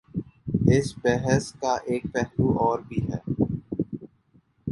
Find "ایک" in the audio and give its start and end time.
1.85-2.03